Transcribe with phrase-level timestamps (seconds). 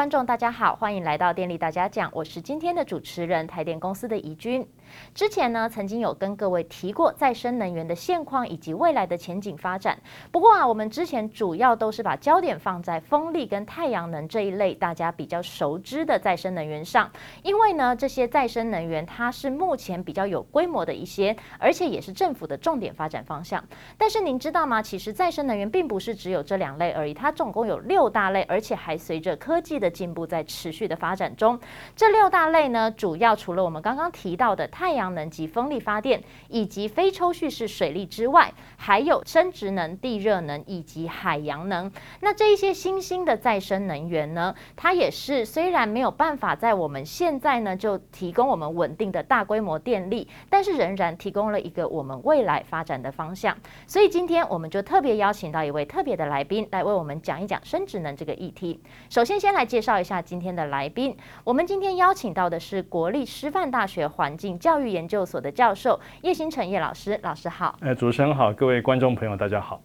[0.00, 4.66] 观众，大家好，欢迎来到电力大家讲，我是今天的主持人台电公司的怡君。
[5.14, 10.00] 之前呢，曾经有跟各位提过再生能源的现况以及未来的前景发展。
[10.32, 17.08] 不过啊，我们之前主要都是把焦点放在风力跟太阳能这一类大家比较熟知的再生能源上，
[17.42, 23.62] 因为呢，这些再生能源它是目前比较有规模的一些，而且也是政府的重点发展方向。
[23.98, 24.80] 但是您知道吗？
[24.80, 31.60] 其实再生能源并不是只有这两类而已，它总共有六大类，而且还随着科技的进步在持续的发展中。
[31.94, 34.70] 这六大类呢，主要除了我们刚刚提到的。
[34.70, 41.90] 太阳能及风力发电，以及非抽蓄式水力之外，还有生质能、地热能以及海洋能。
[42.20, 53.56] 那这一些新兴的再生能源呢，它也是虽然没有办法在我们现在呢就提供我们稳定的大规模电力，但是仍然提供了一个我们未来发展的方向。
[53.86, 58.80] 所以今天我们就特别邀请到一位特别的来宾来为我们讲一讲生质能这个议题。
[59.08, 61.16] 首先，先来介介绍一下今天的来宾。
[61.42, 67.74] 我们今天邀请到的是国立师范大学环境教育研究所的教授叶新成叶老师，老师好。
[67.80, 69.80] 哎，主持人好，各位观众朋友，大家好。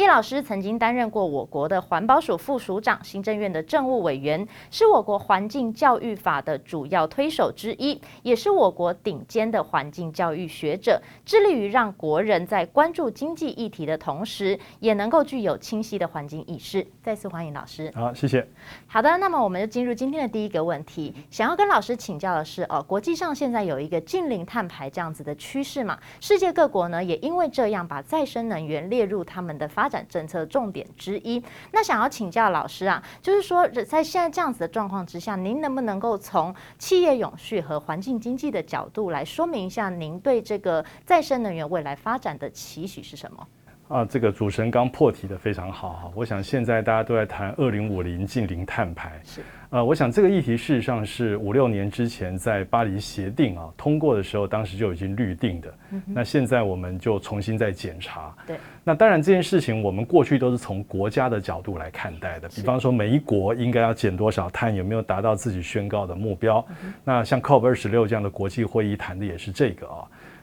[0.00, 16.86] 叶老师曾经担任过我国的环保署副署长、行政院的政务委员，是我国环境教育法的主要推手之一，也是我国顶尖的环境教育学者，致力于让国人在关注经济议题的同时，也能够具有清晰的环境意识。
[17.02, 17.92] 再次欢迎老师。
[17.94, 18.48] 好，谢谢。
[18.86, 25.98] 好的，那么我们就进入今天的第一个问题，想要跟老师请教的是，哦，国际上现在有一个近零碳排这样子的趋势嘛？
[26.22, 31.42] 世界各国呢，也因为这样把再生能源列入他们的发展政策重点之一。
[31.72, 43.46] 那想要请教老师啊，就是说在现在这样子的状况之下，您能不能够从企业永续和环境经济的角度来说明一下，您对这个再生能源未来发展的期许是什么？
[43.88, 46.12] 啊，这个主持人刚破题的非常好哈。
[46.14, 55.74] 我想现在大家都在谈二零五零近零碳排，是呃，我想这个议题事实上是五六年之前在巴黎协定啊通过的时候，当时就已经预定的。
[55.92, 58.34] 嗯、那现在我们就重新再检查。
[58.48, 58.56] 对。
[58.82, 66.66] 那当然这件事情我们过去都是从国家的角度来看待的，比方说每一国应该要减多少碳，有没有达到自己宣告的目标。
[66.82, 70.02] 嗯、那像 COP 二十六这样的国际会议谈的也是这个啊。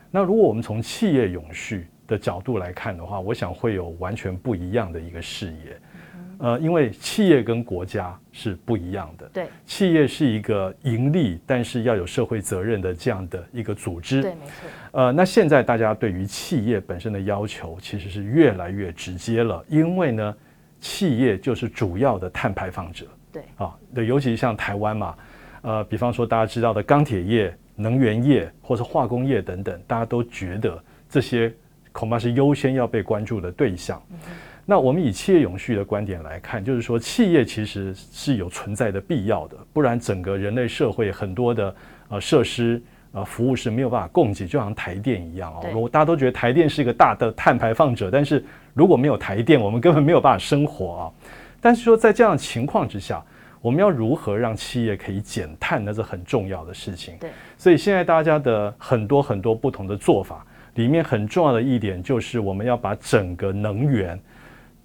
[0.09, 5.77] 那如果我们从企业永续的角度来看的话，我想会有完全不一样的一个视野，
[6.39, 9.29] 呃，因为企业跟国家是不一样的。
[9.33, 14.21] 对，企业是一个盈利，但是要有社会责任的这样的一个组织。
[14.21, 14.69] 对，没错。
[14.91, 20.35] 呃，那现在大家对于企业本身的要求其实是越来越直接了，因为呢，
[20.79, 23.05] 企业就是主要的碳排放者。
[23.31, 25.15] 对，啊，对，尤其像台湾嘛，
[25.61, 31.53] 呃，比方说大家知道的钢铁业、能源业或是化工业等等，大家都觉得这些。
[31.93, 33.99] 恐怕是优先要被关注的对象。
[34.69, 41.75] 那我们以企业永续的观点来看，就是说企业其实是有存在的必要的，不然整个人类社会很多的
[42.09, 42.81] 呃设施
[43.13, 45.65] 呃服务是没有办法供给，就好像台电一样哦。
[45.71, 51.03] 如果大家都觉得台电是一个大的碳排放者，但是如果没有台电，我们根本没有办法生活啊。
[51.61, 53.23] 但是说在这样的情况之下，
[53.61, 57.15] 我们要如何让企业可以减碳，那是很重要的事情。
[57.21, 60.45] 对，所以现在大家的很多很多不同的做法。
[60.75, 64.19] 里面很重要的一点就是，我们要把整个能源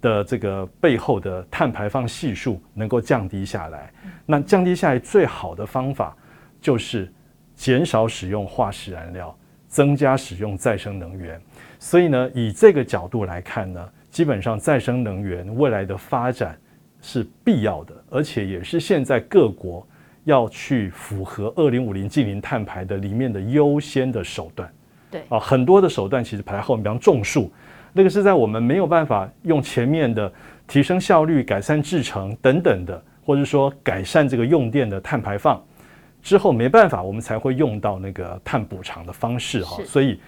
[0.03, 3.89] 的这个背后的碳排放系数能够降低下来。
[4.25, 6.15] 那降低下来最好的方法
[6.59, 7.09] 就是
[7.55, 9.33] 减少使用化石燃料，
[9.69, 11.41] 增加使用再生能源。
[11.79, 16.59] 所以呢，以这个角度来看呢，基本上再生能源未来的发展
[17.01, 19.87] 是必要的，而且也是现在各国
[20.25, 24.69] 要去符合二零五零净零碳排的里面的优先的手段。
[25.09, 27.49] 对啊，很多的手段其实排在后面，比方种树，
[27.93, 30.31] 那个是在我们没有办法用前面的
[30.67, 35.63] 提升效率、改善制程等等的，或者说改善这个用电的碳排放
[36.21, 39.81] 之后没办法，我们才会用到那个碳补偿的方式哈。
[39.85, 40.19] 所以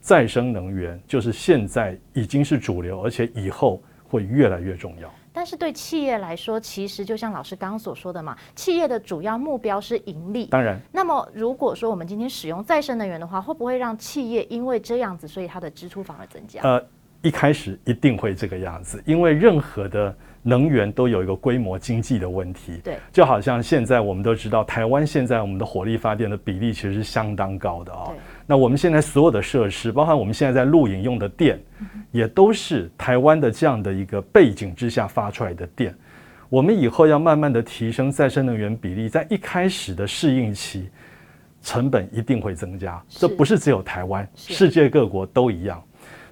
[0.00, 5.08] 再生能源就是现在已经是主流，而且以后会越来越重要。
[5.34, 10.44] 但是对企业来说，其实就像老师刚刚所说的嘛，企业的主要目标是盈利。
[10.46, 16.60] 当然，那么如果说我们今天使用再生能源的话，会不会让企业因为这样子，所以它的支出反而增加？
[16.62, 16.84] 呃，
[17.22, 22.80] 一开始一定会这个样子，因为任何的能源都有一个规模经济的问题。
[22.82, 28.14] 对，就好像现在我们都知道，台湾现在我们的火力发电的比例其实是相当高的啊、哦。
[28.46, 31.60] 那我们现在所有的设施，包含我们现在在录影用的电，
[32.10, 35.94] 也都是台湾的这样的一个背景之下发出来的电。
[36.48, 40.90] 我们以后要慢慢的提升再生能源比例，在一开始的适应期，
[41.62, 43.02] 成本一定会增加。
[43.08, 45.82] 这不是只有台湾，世界各国都一样。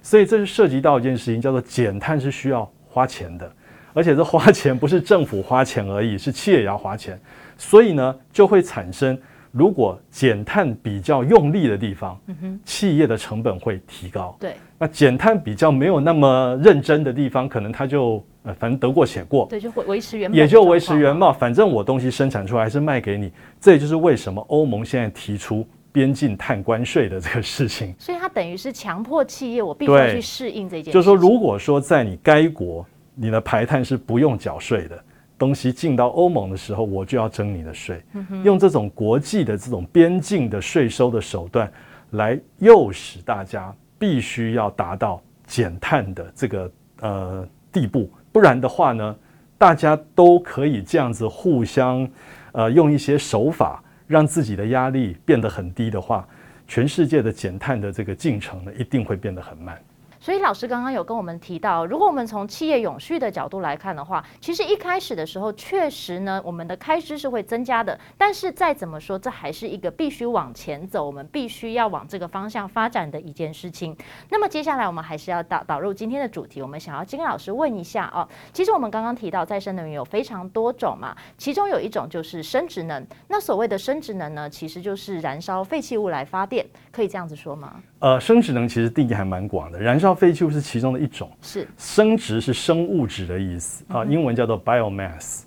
[0.01, 3.51] 所以这是涉及到一件事情，叫做减碳是需要花钱的，
[3.93, 7.19] 而且这花钱不是政府花钱而已，是企业也要花钱，
[7.57, 9.17] 所以呢，就会产生。
[9.53, 12.17] 如果减碳比较用力的地方，
[12.63, 14.33] 企业的成本会提高。
[14.39, 19.45] 对，那减碳比较没有那么认真的地方，可能它就呃，反正得过且过。
[19.49, 21.33] 对，就会维持原貌，也就维持原貌。
[21.33, 23.29] 反正我东西生产出来还是卖给你。
[23.59, 27.93] 这也就是为什么欧盟现在提出边境碳关税的这个事情。
[27.99, 30.91] 所以它等于是强迫企业，我必须要去适应这件事。
[30.93, 32.85] 就是说，如果说在你该国，
[33.15, 35.03] 你的排碳是不用缴税的。
[35.37, 37.99] 东西进到欧盟的时候，我就要征你的税，
[38.43, 41.67] 用这种国际的这种边境的税收的手段，
[42.11, 49.15] 来诱使大家必须要达到减碳的这个呃地步，不然的话呢，
[49.57, 52.07] 大家都可以这样子互相
[52.51, 56.27] 呃用一些手法，让自己的压力变得很低的话，
[56.67, 59.81] 全世界的减碳的这个进程呢，一定会变得很慢。
[60.21, 67.99] 所以老师刚刚有跟我们提到，如果我们从企业永续的角度来看的话，其实一开始的时候确实呢，我们的开支是会增加的。
[68.19, 73.97] 但是再怎么说，这还是一个必须往前走，我们必须要往这个方向发展的一件事情。
[74.29, 78.21] 那么接下来我们还是要导导入今天的主题，我们想要金老师问一下哦，
[78.53, 83.03] 其实我们刚刚提到再生能源有非常多种嘛，其中有一种就是生质能。
[83.27, 87.81] 那所谓的生质能呢，其实就是燃烧废弃物来发电，可以这样子说吗？
[88.01, 91.29] 呃，生殖能其实定义还蛮广的，燃烧废弃物是其中的一种。
[91.39, 95.43] 是，生殖是生物质的意思啊，英文叫做 biomass，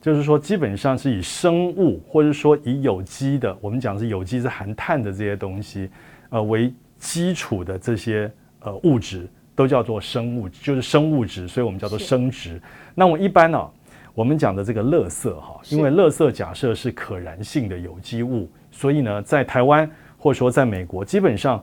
[0.00, 5.90] 就是说基本上是以生物或者说以有机的，我们讲是有机是含碳的这些东西，
[6.30, 12.58] 呃为基础的这些呃物质都叫做生物，就是生物质，所以我们叫做生殖。
[12.94, 13.70] 那我一般呢、啊，
[14.14, 21.62] 我们讲的这个垃圾哈，因为垃圾假设是可燃性的有机物，所以呢，在台湾或者说在美国，基本上。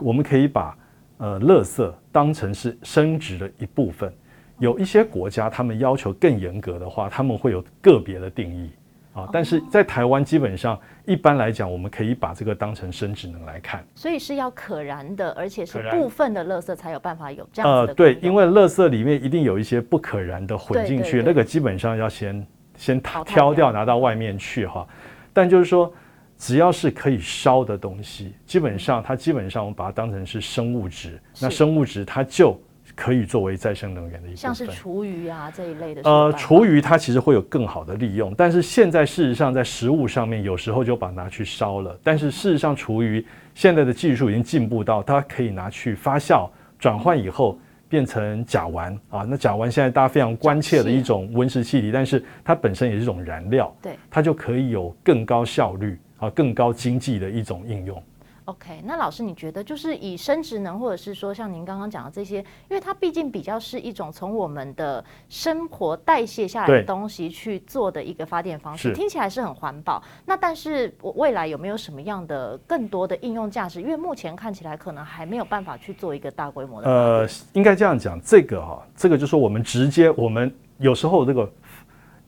[0.00, 0.76] 我们可以把
[1.18, 4.12] 呃，垃圾当成是生值的一部分。
[4.58, 8.70] 有一些国家，他们要求更严格的话，他们会有个别的定义
[9.12, 9.28] 啊。
[9.32, 13.84] 但是在台湾，基本上一般来讲，我们可以把这个当成生质能来看。
[13.94, 22.46] 所以是要可燃的，而且是部分的垃圾才有办法有这样呃，对，因为垃圾里面一定有一些不可燃的混进去，那个基本上要先
[22.76, 24.86] 先挑掉，拿到外面去哈。
[25.32, 25.92] 但就是说。
[26.36, 32.60] 只要是可以烧的东西，基本上它基本上我们把它当成是生物质，那生物质它就
[32.94, 34.36] 可以作为再生能源的一部分。
[34.36, 36.02] 像是厨余啊这一类的。
[36.02, 41.98] 呃，厨余它其实会有更好的利用，但是现在事实上在食物上面有时候就把它拿去烧了。
[42.02, 46.48] 但是事实上厨余现在的技术已经进步到它可以拿去发酵
[46.78, 47.58] 转换以后
[47.88, 49.24] 变成甲烷啊。
[49.26, 55.98] 那甲烷现在大家非常关切的一种温室气体，但是它本身也是一种燃料，对，它就可以有更高效率。
[56.18, 58.02] 啊，更高经济的一种应用。
[58.46, 70.02] OK，那老师，你觉得就是以生殖能，或者是说像您刚刚讲的这些，因为它毕竟比较是一种从我们的生活代谢下来的东西去做的一个发电方式，听起来是很环保。
[70.26, 73.80] 那但是我未来有没有什么样的更多的应用价值？
[73.80, 76.90] 因为目前看起来可能还没有办法去做一个大规模的。
[76.90, 81.50] 呃，应该这样讲，这个哈、啊，这个就是说我们直接，我们有时候这个。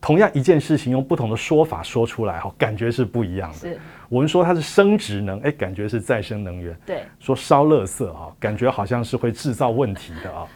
[0.06, 3.58] 同样一件事情，用不同的说法说出来，哈，感觉是不一样的。
[3.58, 6.76] 是，我们说它是生质能，哎，感觉是再生能源。
[6.86, 10.46] 对，说烧垃圾，哈，感觉好像是会制造问题的啊。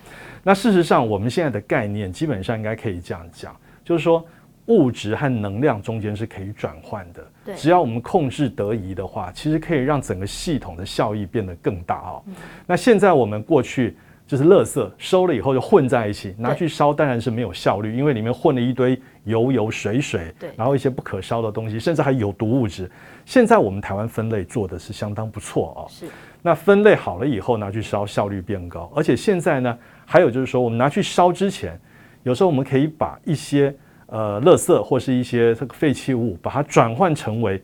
[0.44, 4.24] 那事实上，我们现在的概念基本上应该可以这样讲，就是说
[4.66, 7.28] 物质和能量中间是可以转换的。
[7.46, 12.22] 对，只要我们控制得宜的话，其实可以让整个系统的效益变得更大啊。
[12.26, 12.34] 嗯。
[12.68, 13.96] 那现在我们过去。
[14.30, 22.88] 就是垃圾收了以后就混在一起，拿去烧当然是没有效率，因为里面混了一堆油油水水，对，然后一些不可烧的东西，甚至还有毒物质。
[23.24, 25.80] 现在我们台湾分类做的是相当不错哦。
[25.90, 26.06] 是，
[26.42, 28.88] 那分类好了以后拿去烧，效率变高。
[28.94, 31.76] 而且现在呢，还有就是说，我们拿去烧之前，
[32.22, 33.74] 有时候我们可以把一些
[34.06, 37.60] 呃垃圾或是一些这个废弃物，把它转换成为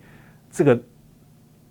[0.51, 0.77] 这个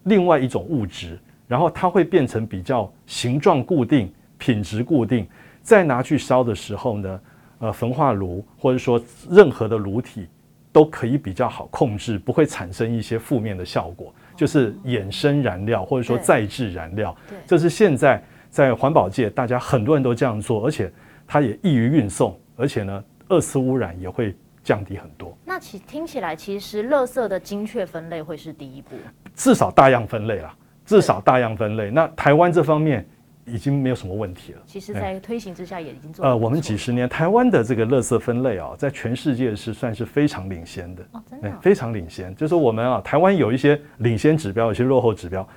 [0.03, 4.09] 另外一种物质，然后它会变成比较形状固定。
[4.45, 5.27] 品质固定，
[5.63, 7.19] 再拿去烧的时候呢，
[7.57, 10.27] 呃，焚化炉或者说任何的炉体
[10.71, 17.17] 都可以比较好控制，不会产生一些负面的效果，就是衍生燃料或者说再制燃料。
[17.27, 20.93] 对，这是现在在环保界大家很多人都这样做，而且
[21.25, 25.35] 它也易于运送，而且呢，二次污染也会降低很多。
[25.43, 28.95] 那其听起来，其实垃圾的精确分类会是第一步，
[29.33, 31.89] 至少大样分类啦，至少大样分类。
[31.89, 33.03] 那台湾这方面。
[33.45, 34.61] 已经没有什么问题了。
[34.65, 36.25] 其实，在推行之下，也已经做。
[36.25, 41.03] 呃，我们几十年台湾的这个垃圾分类啊，在全世界是算是非常领先的。
[41.11, 41.53] 哦，真的、哦。
[41.61, 45.47] 非常领先，就是我们啊，台湾有一些领先指标，有些落后指标，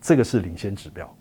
[0.00, 1.12] 这个是领先指标。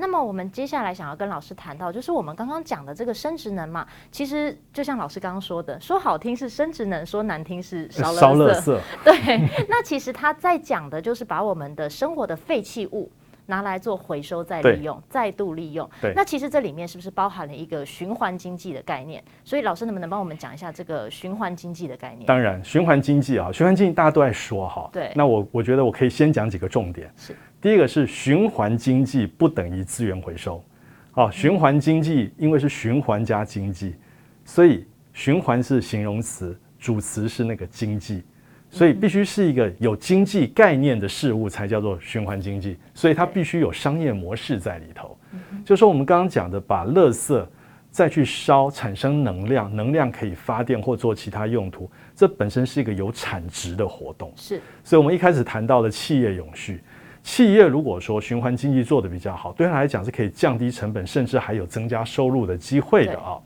[0.00, 8.78] 那么我们接下来想要跟老师谈到，就是我们刚刚讲的这个生殖能嘛，其实就像老师刚刚说的，说好听是生殖能，说难听是烧垃圾。
[9.02, 13.10] 对，那其实他在讲的就是把我们的生活的废弃物。
[13.48, 15.88] 拿来做回收再利用，再度利用。
[16.02, 19.24] 对，那其实这里面是不是包含了一个循环经济的概念？
[19.42, 22.26] 所以老师能不能帮我们讲一下这个循环经济的概念？
[22.26, 24.90] 当然，循环经济啊，循环经济大家都在说哈。
[24.92, 25.10] 对。
[25.14, 27.10] 那我我觉得我可以先讲几个重点。
[27.16, 27.34] 是。
[27.58, 30.62] 第一个是循环经济不等于资源回收。
[31.10, 33.96] 好，循环经济因为是循环加经济，
[34.44, 38.22] 所以循环是形容词，主词是那个经济。
[38.70, 45.16] 所以必须是一个有经济概念的事物才叫做循环经济，所以它必须有商业模式在里头。
[45.64, 47.44] 就是说我们刚刚讲的，把垃圾
[47.90, 54.30] 再去烧产生能量，能量可以发电或做其他用途，这本身是一个有产值的活动。
[54.36, 56.82] 是，所以我们一开始谈到的企业永续，
[57.22, 63.38] 企业如果说循环经济做得比较好，对他来讲是可以降低成本，甚至还有增加收入的机会的啊。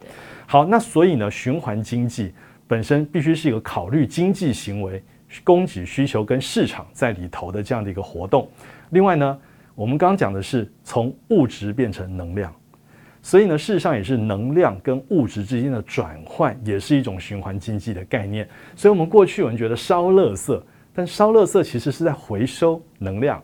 [0.46, 2.34] 好，那所以呢，循环经济
[2.66, 5.00] 本身必须是一个考虑经济行为。
[5.44, 8.48] 供给需求跟市场在里头的这样的一个活动。
[8.90, 9.38] 另外呢，
[9.74, 12.54] 我们刚刚讲的是从物质变成能量，
[13.22, 18.46] 所以呢，事实上也是能量跟物质之间的转换，也是一种循环经济的概念。
[18.76, 20.62] 所以，我们过去有人觉得烧垃圾，
[20.92, 23.42] 但烧垃圾其实是在回收能量。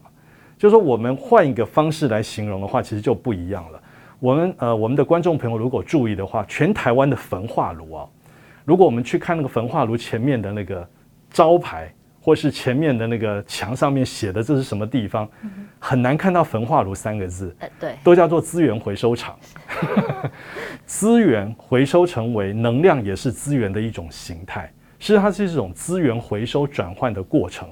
[0.59, 3.83] 就是说，我们换一个方式来形容的话，其实就不一样了。
[4.21, 8.07] 我们呃，我们的观众朋友如果注意的话，全台湾的焚化炉啊，
[8.67, 10.87] 如果我们去看那个焚化炉前面的那个。
[11.39, 11.89] 招牌
[12.21, 15.29] 或是前面的那个墙上面写的这是什么地方，
[15.79, 17.57] 很难看到“焚化炉”三个字。
[17.79, 19.39] 对，都叫做资源回收厂。
[20.85, 24.69] 资源回收成为能量，也是资源的一种形态。
[24.99, 27.69] 实际上，它是一种资源回收转换的过程。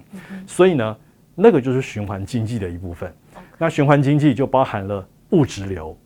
[0.46, 0.96] 所以呢，
[1.34, 3.12] 那个就是循环经济的一部分。
[3.58, 5.98] 那循环经济就包含了物质流、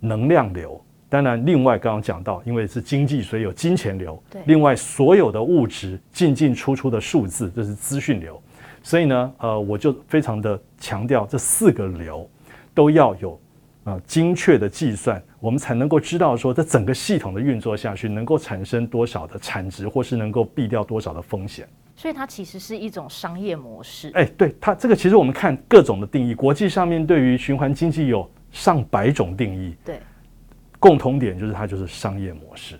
[0.00, 0.82] 能量流。
[1.12, 4.18] 当然，另外刚刚讲到，因为是经济，所以有金钱流。
[4.30, 4.40] 对。
[4.46, 8.40] 另外，所有的物质进进出出的数字，这是资讯流。
[8.82, 12.26] 所以呢，呃，我就非常的强调，这四个流
[12.72, 13.38] 都要有
[13.84, 21.68] 啊、呃、精确的计算，我们才能够知道说，这整个系统的运作下去，能够产生多少的产值，或是能够避掉多少的风险。
[21.94, 24.10] 所以它其实是一种商业模式。
[24.14, 29.76] 哎，对它这个，其实我们看各种的定义，国际上面对于循环经济有上百种定义。
[29.84, 29.96] 对。
[30.82, 32.76] 共同点就是它就是商业模式。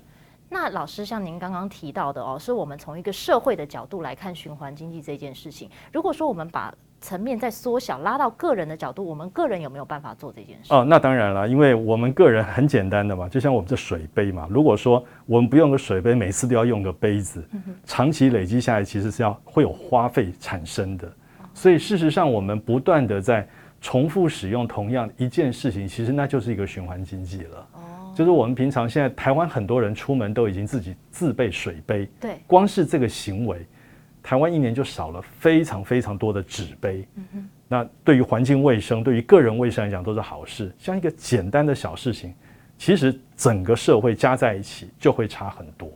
[0.49, 5.71] 那老师，像您刚刚提到的哦，是我们从一个社会的角度来看循环经济这件事情。
[5.93, 10.75] 如果说我们把层面再缩小，拉到个人的角度，我们个人有没有办法做这件事？
[10.75, 14.49] 哦，那当然了，因为我们个人很简单的嘛，就像我们这水杯嘛。
[14.51, 17.49] 如果说我们不用个水杯，每次都要用个杯子，
[17.85, 21.11] 长期累积下来，其实是要会有花费产生的。
[21.55, 23.49] 所以事实上，我们不断的在
[23.81, 27.67] 重复使用同样一件事情，其实那就是一个循环经济了。
[28.15, 33.65] 就是我们平常现在台湾很多人出门都已经自己自备水杯，对，光是这个行为，
[34.23, 37.07] 台湾一年就少了非常非常多的纸杯。
[37.15, 40.73] 嗯哼，那对于环境卫生、对于个人卫生来讲都是好事。
[40.79, 42.35] 像一个简单的小事情，
[42.77, 45.91] 其实整个社会加在一起就会差很多。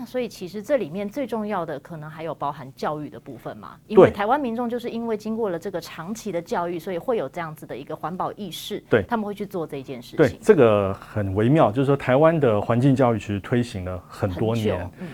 [0.00, 10.16] 那所以其实这里面最重要的可能还有包含教育的部分嘛，因为台湾民众就是因为经过了这个长期的教育，所以会有这样子的一个环保意识，对，他们会去做这件事情。
[10.16, 15.08] 对，这个很微妙，就是说台湾的环境教育其实推行了很多年，嗯，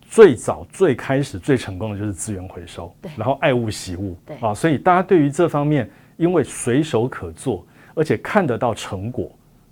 [0.00, 9.30] 最早最开始最成功的就是资源回收，对，然后爱物惜物，对啊，所以大家对于这方面因为随手可做，而且看得到成果。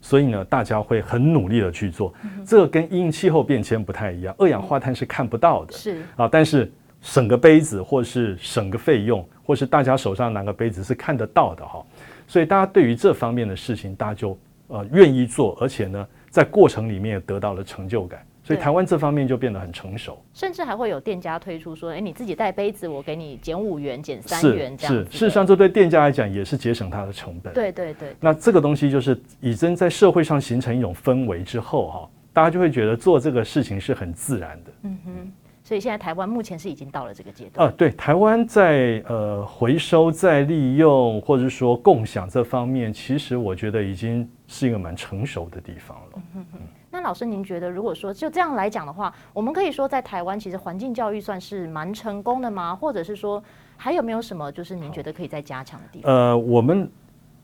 [0.08, 4.34] 所以呢，大家会很努力的去做，这个跟因气候变迁不太一样。
[4.38, 6.72] 二氧化碳是看不到的，是啊，但是
[7.02, 11.84] 省个杯子，或是省个费用，或是大家手上拿个杯子是看得到的哈。
[12.26, 14.38] 所以大家对于这方面的事情，大家就
[14.68, 18.18] 呃愿意做，而且呢，在过程里面也得到了成就感。
[18.48, 27.52] 所以台湾这方面就变得很成熟，甚至还会有店家推出说：“哎，你自己带杯子，我给你减五元、减三元这样。”是，事实上这对店家来讲也是节省他的成本。
[27.52, 28.16] 对对对。
[28.18, 34.72] 那这个东西就是已经在社会上形成一种氛围之后哈，大家就会觉得做这个事情是很自然的。
[34.84, 35.32] 嗯哼。
[35.68, 37.68] 所以现在台湾目前是已经到了这个阶段。
[37.68, 46.12] 啊，对，台湾在呃回收再利用或者说共享这方面，其实我觉得已经是一个蛮成熟的地方了。
[46.14, 46.58] 嗯哼哼。
[46.90, 52.74] 那老师，您觉得如果说就这样来讲的话，我们可以说在台湾其实环境教育算是蛮成功的吗？
[52.74, 53.44] 或者是说
[53.76, 56.10] 还有没有什么就是您觉得可以再加强的地方？
[56.10, 56.90] 呃，我们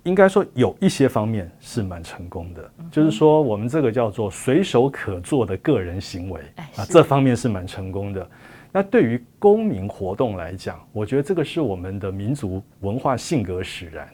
[0.04, 8.26] 应该说有一些方面是蛮成功的，嗯，就是说我们这个叫做随手可做的个人行为，哎，啊，这方面是蛮成功的。
[8.70, 14.08] 那对于公民活动来讲，我觉得这个是我们的民族文化性格使然。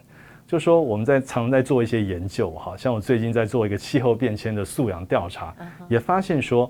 [0.47, 5.55] 就说我们在常常在做一些研究，哈，像我最近在做一个气候变迁的素养调查，
[5.87, 6.69] 也发现说，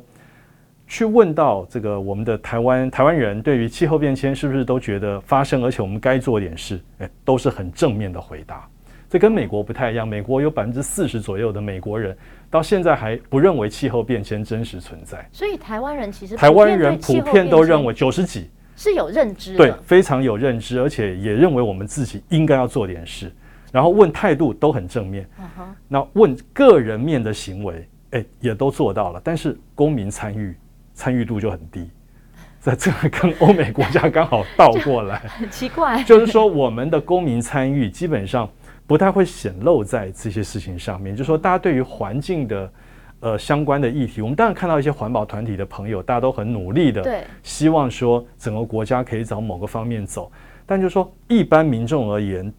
[0.88, 8.70] 去问到这个我们的台湾台湾人对于气候变迁是不是都觉得发生，而且我们该做点事，诶，都是很正面的回答。
[9.12, 12.18] 这跟美国不太一样，美国有百分之四十左右的美国人
[12.50, 15.28] 到现在还不认为气候变迁真实存在。
[15.34, 23.30] 所以台湾人其实台湾人普遍都认为九十几是有认知的，对，非常有认知，而且也认为我们自己应该要做点事。
[23.70, 25.28] 然后问态度都很正面，
[25.90, 30.56] 那问个人面的行为，哎，也都做到了，但是公民参与
[30.94, 31.90] 参与度就很低。
[32.62, 36.02] 在这个跟欧美国家刚好倒过来， 很奇怪。
[36.04, 38.50] 就是说，我们的公民参与基本上。
[38.92, 42.74] 不太会显露在这些事情上面，就是说，大家对于环境的
[43.22, 50.30] 呃相关的议题，我们当然看到一些环保团体的朋友，大家都很努力的，对，希望说整个国家可以往某个方面走。
[50.66, 52.54] 但就是说，一般民众而言，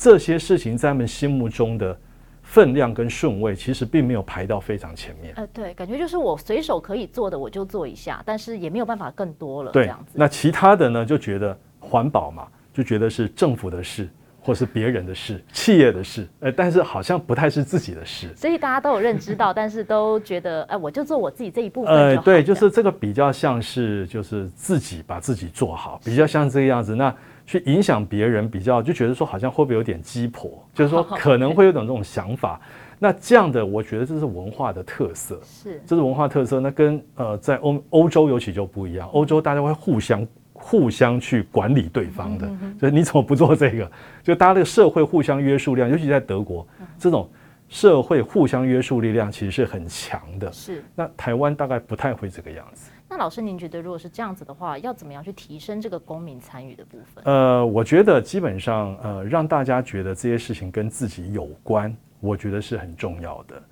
[0.00, 1.94] 这些事情在他们心目中的
[2.42, 5.34] 分量跟顺位，其实并没有排到非常前面。
[5.36, 9.72] 呃，对，感觉就是我随手可以做的，我就做一下，但是也没有办法更多了。
[9.72, 10.12] 对，这样子。
[10.14, 14.08] 那其他的呢，就觉得环保嘛，就觉得是政府的事。
[14.46, 21.92] 或是别人的事，企业的事，呃，但是好像不太是自己的事，所以大家都有认知到，但是都觉得，哎，我就做我自己这一部分。
[21.92, 26.94] 呃，对，就是这个比较像是就是自己把自己做好，比较像这个样子。
[26.94, 27.12] 那
[27.44, 32.60] 去影响别人，比较就觉得说好像会不会有点鸡婆，就是说 可能会有点这种想法。
[33.00, 36.60] 那这样的，我觉得这是文化的特色，是，这是文化特色。
[36.60, 40.24] 那跟呃，在欧欧洲尤其就不一样，欧洲大家会互相。
[40.58, 43.90] 互相去管理对方的，所以你怎么不做这个？
[44.24, 46.66] 就大家这个社会互相约束量，尤其在德国，
[46.98, 47.28] 这种
[47.68, 50.50] 社会互相约束力量其实是很强的。
[50.50, 52.90] 是，那台湾大概不太会这个样子。
[53.08, 57.22] 那老师，您觉得如果是这样子的话，要怎么样去提升这个公民参与的部分？
[57.24, 63.62] 呃，我觉得基本上，呃，让大家觉得这些事情跟自己有关，我觉得是很重要的。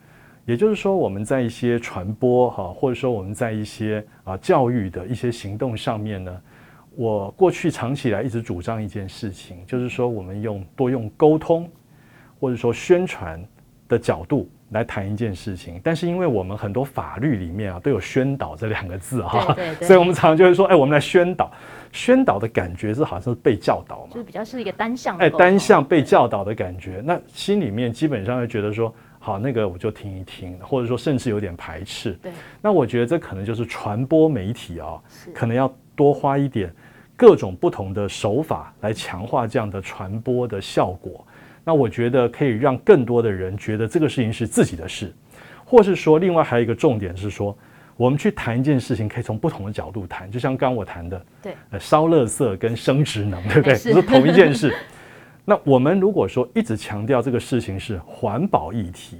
[0.44, 6.40] 也就是说，我们在一些传播哈，或者说我们在一些啊教育的一些行动上面呢。
[6.96, 11.70] 我过去长期以来一直主张一件事情，就是说我们用多用沟通
[12.38, 13.42] 或者说宣传
[13.88, 15.80] 的角度来谈一件事情。
[15.82, 21.50] 但是因为我们很多法律里面啊都有宣导这两个字啊， 所以我们常常就会说，哎，我们来宣导。
[21.92, 27.00] 宣导的感觉是好像是被教导嘛，就是比较是一个单向，哎，单向被教导的感觉。
[27.04, 32.14] 那心里面基本上会觉得说，好，那个我就听一听，或者说甚至有点排斥。
[32.20, 35.00] 对，那我觉得这可能就是传播媒体啊，
[35.32, 36.74] 可能要多花一点。
[37.16, 41.24] 各种不同的手法来强化这样的传播的效果，
[41.64, 45.12] 那我觉得可以让更多的人觉得这个事情是自己的事，
[45.64, 47.56] 或是说另外还有一个重点是说，
[47.96, 53.74] 我们去谈一件事情可以从不同的角度谈，就像刚刚我谈的，对，呃，烧垃圾跟生职能，对不对？
[53.76, 54.74] 是同一件事。
[55.46, 59.18] 那我们如果说一直强调这个事情是环保议题，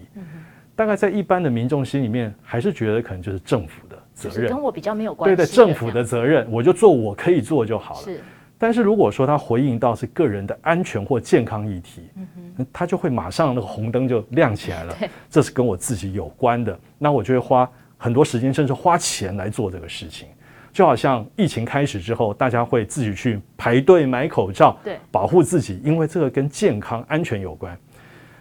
[0.75, 3.97] 大概在一般的民众心里面还是觉得可能就是政府的。
[4.15, 5.37] 责任跟我比较没有关系。
[5.37, 8.03] 对对，政府的责任，我就做我可以做就好了。
[8.03, 8.21] 是，
[8.57, 12.09] 但是如果说他回应到是个人的安全或健康议题，
[12.73, 14.97] 他就会马上那个红灯就亮起来了。
[15.29, 20.29] 这是跟我自己有关的，那我就会花很多时间，甚至花钱来做这个事情。
[20.73, 27.79] 就好像疫情开始之后，大家会自己去排队买口罩，对，保护自己，因为这个跟健康安全有关。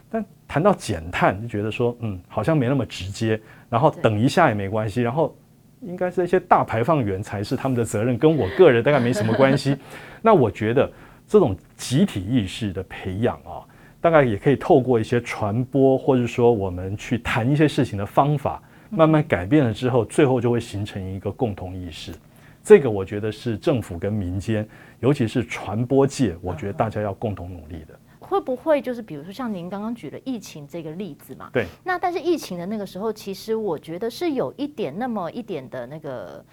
[0.09, 5.35] 但谈到减碳，就觉得说，嗯，好像没那么直接，然后等一下也没关系，然后。
[5.85, 9.77] 应该是一些大排放源才是他们的责任，跟我个人大概没什么关系。
[10.21, 10.91] 那我觉得
[11.27, 13.61] 这种集体意识的培养啊，
[13.99, 22.13] 大概也可以透过一些传播，或者说我们去谈一些事情的方法，慢慢改变了之后，最后就会形成一个共同意识。
[22.63, 24.65] 这个我觉得是政府跟民间，
[25.01, 27.99] 尤其是传播界，我觉得大家要共同努力的。
[28.23, 31.49] 会不会就是比如说像您刚刚举了疫情这个例子嘛？
[31.51, 31.67] 对。
[31.83, 36.43] 那但是疫情的那个时候，其实我觉得是有一点那么一点的那个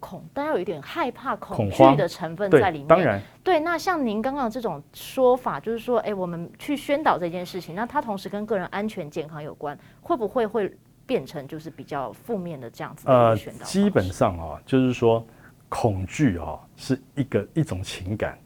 [0.00, 2.88] 恐，但要有一点害怕、恐惧的成分在里面。
[2.88, 3.22] 当然。
[3.44, 13.60] 对，那像您刚刚这种说法，就是说，哎，我们去宣导这件事情，那它同时跟个人安全健康有关，会不会会变成就是比较负面的这样子的宣导？
[13.60, 15.24] 呃，基本上啊，就是说
[15.68, 18.36] 恐惧啊是一个一种情感。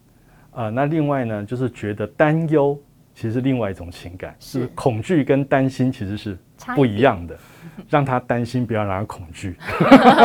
[0.57, 2.75] 啊、呃，那另外呢，就是觉得担忧
[3.13, 6.35] 其实是另外一种情感，是，是恐惧跟担心其实是
[6.75, 7.37] 不一样的。
[7.91, 9.55] 让他担心，不要让他恐惧。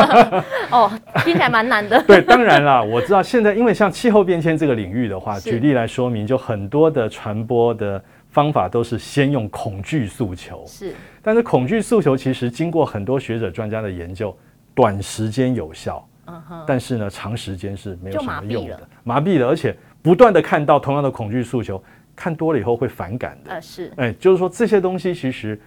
[0.73, 0.91] 哦，
[1.23, 2.01] 听起来蛮难的。
[2.07, 10.63] 对，当然啦，我知道现在因为像气候变迁这个领域的话，举例来说明，就很多的传播的方法都是先用恐惧诉求。
[10.65, 14.35] 是，但是恐惧诉求其实经过很多学者专家的研究，
[14.73, 19.77] 短时间有效，嗯哼，但是呢，长时间是没有什么用的，麻痹了，麻痹了，而且。
[20.03, 21.81] 不断的看到同样的恐惧诉求，
[22.15, 23.51] 看多了以后会反感的。
[23.53, 23.91] 呃，是。
[23.95, 25.59] 哎，就是说这些东西其实，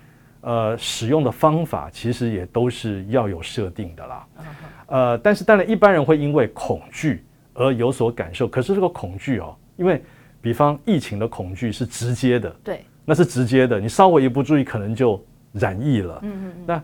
[0.43, 4.27] 呃，使用的方法其实也都是要有设定的啦。
[4.39, 4.43] Uh.
[4.89, 8.47] 呃，但是当然一般人会因为恐惧而有所感受。
[8.47, 10.05] 可是这个恐惧哦，因为
[10.41, 15.21] 比方疫情的恐惧是直接的，对，那是直接的，你稍微一不注意可能就
[15.53, 16.19] 染疫了。
[16.23, 16.53] 嗯嗯。
[16.67, 16.83] 那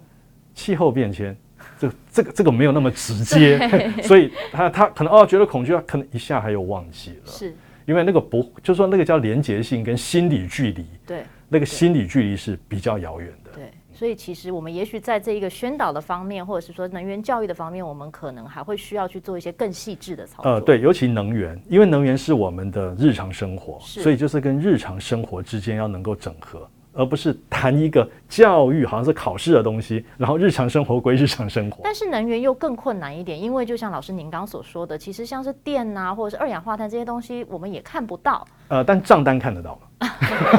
[0.55, 1.37] 气候变迁。
[1.83, 3.59] 这个、这个这个没有那么直接，
[4.03, 7.55] 所以他他可能哦觉得恐惧，可能一下还有忘记了，是
[7.87, 13.51] 因为那个不就是说那个叫连结性跟心理距离，对，那个心理距离是比较遥远的。
[13.55, 20.53] 对，所以其实我们也许在这一个宣导的方面，或者是说能源教育的方面，我们可能还会需要去做一些更细致的操作。
[20.53, 26.68] 呃，对，尤其能源，因为能源是我们的日常生活，所以就是跟日常生活之间要能够整合。
[26.94, 31.81] 而不是谈一个教育，好像是考试的东西，然后日常生活归日常生活。
[31.83, 38.46] 但是能源又更困难一点，因为就像老师您刚所说的，其实像是电啊，或者是二氧化碳这些东西，我们也看不到。
[38.68, 39.78] 呃，但账单看得到，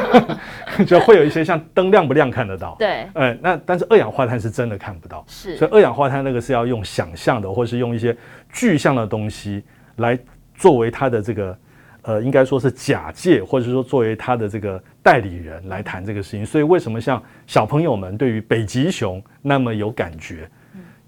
[0.85, 2.75] 就会有一些像灯亮不亮看得到。
[2.79, 5.23] 对，呃，那但是二氧化碳是真的看不到。
[5.27, 8.15] 是，所以二氧化碳那个是要用想象的，或是用一些
[8.51, 9.63] 具象的东西
[9.97, 10.17] 来
[10.55, 11.57] 作为它的这个。
[12.03, 16.45] 呃，应该说是假借，或者说作为他的这个代理人来谈这个事情。
[16.45, 20.49] 所以为什么像小朋友们对于北极熊那么有感觉？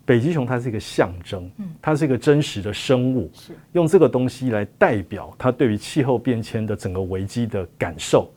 [0.05, 1.49] 北极熊它是一个象征，
[1.81, 3.31] 它是一个真实的生物，
[3.71, 8.31] 用这个东西来代表它对于气候变迁的整个危机的感受。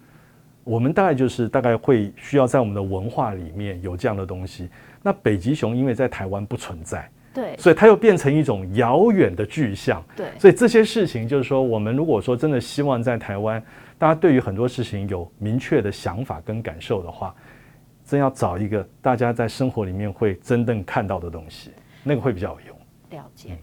[0.65, 4.69] 我们大概就是大概会需要在我们的文化里面有这样的东西。
[5.03, 7.09] 那北极熊因为在台湾不存在。
[7.41, 10.03] 对，所以它又变成一种遥远的具象。
[10.17, 13.63] 对，所以这些事情就是说，我们如果说真的希望在台湾，
[13.97, 17.35] 大家对于很多事情有明确的想法跟感受的话，
[18.05, 21.71] 真要找一个大家在生活里面会真正看到的东西，
[22.03, 23.21] 那个会比较有用。
[23.21, 23.57] 了解。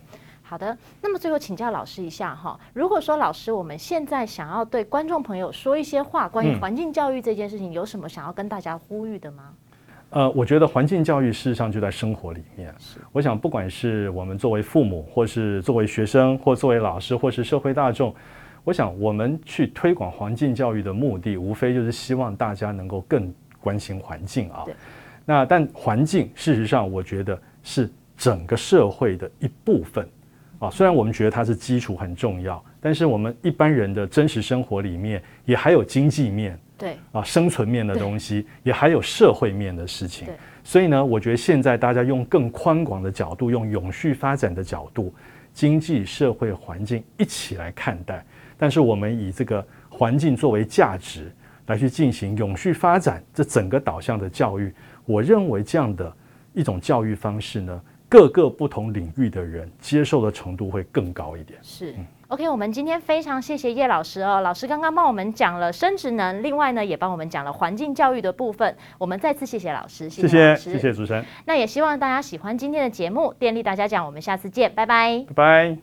[0.47, 9.51] 好的，那么最后请教老师一下哈，如果说老师我们现在想要对观众朋友说一些话，关于环境教育这件事情，有什么想要跟大家呼吁的吗？
[10.15, 12.73] 呃，我觉得环境教育事实上就在生活里面。
[12.79, 18.15] 是，我想不管是我们作为父母，或是作为学生，或作为老师，或是社会大众，
[18.63, 24.63] 我想我们去推广环境教育的目的，无非就是希望大家能够更关心环境啊。
[25.25, 30.07] 那但环境事实上，我觉得是整个社会的一部分
[30.59, 30.69] 啊。
[30.69, 36.57] 虽然我们觉得它是基础很重要，但是我们一般人的真实生活里面，也还有经济面。
[36.77, 40.27] 对啊，生存面的东西也还有社会面的事情，
[40.63, 45.13] 所以呢，我觉得现在大家用更宽广的角度，用永续发展的角度，
[45.53, 48.25] 经济社会环境一起来看待。
[48.57, 51.31] 但是我们以这个环境作为价值
[51.67, 54.73] 来去进行永续发展这整个导向的教育，
[55.05, 56.13] 我认为这样的
[56.53, 61.59] 一种教育方式呢，各个不同领域的人接受的程度会更高一点。
[61.61, 61.93] 是。
[61.93, 64.41] 嗯 OK，我们今天非常谢谢叶老师哦。
[64.41, 68.75] 老师刚刚帮我们讲了生殖能，另外呢也帮我们讲了环境教育的部分。
[68.97, 71.23] 我们再次谢谢老师，谢谢老师，谢谢主持人。
[71.45, 75.77] 那也希望大家喜欢今天的节目，电力大家讲，我们下次见，拜拜，拜拜。